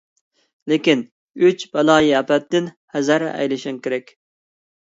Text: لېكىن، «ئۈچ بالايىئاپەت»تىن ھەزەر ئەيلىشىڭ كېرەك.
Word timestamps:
لېكىن، 0.71 1.03
«ئۈچ 1.49 1.65
بالايىئاپەت»تىن 1.75 2.71
ھەزەر 2.97 3.27
ئەيلىشىڭ 3.33 3.79
كېرەك. 3.85 4.11